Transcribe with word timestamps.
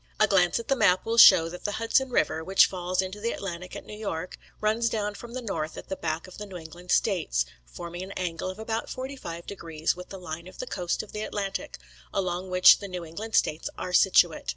A 0.19 0.25
glance 0.27 0.57
at 0.57 0.67
the 0.67 0.75
map 0.75 1.05
will 1.05 1.19
show 1.19 1.47
that 1.49 1.63
the 1.63 1.73
Hudson 1.73 2.09
river, 2.09 2.43
which 2.43 2.65
falls 2.65 3.03
into 3.03 3.19
the 3.21 3.29
Atlantic 3.31 3.75
at 3.75 3.85
New 3.85 3.95
York, 3.95 4.39
runs 4.59 4.89
down 4.89 5.13
from 5.13 5.33
the 5.35 5.43
north 5.43 5.77
at 5.77 5.89
the 5.89 5.95
back 5.95 6.25
of 6.25 6.39
the 6.39 6.47
New 6.47 6.57
England 6.57 6.89
States, 6.89 7.45
forming 7.65 8.01
an 8.01 8.11
angle 8.13 8.49
of 8.49 8.57
about 8.57 8.89
forty 8.89 9.15
five 9.15 9.45
degrees 9.45 9.95
with 9.95 10.09
the 10.09 10.17
line 10.17 10.47
of 10.47 10.57
the 10.57 10.65
coast 10.65 11.03
of 11.03 11.11
the 11.11 11.21
Atlantic, 11.21 11.77
along 12.11 12.49
which 12.49 12.79
the 12.79 12.87
New 12.87 13.05
England 13.05 13.35
states 13.35 13.69
are 13.77 13.93
situate. 13.93 14.49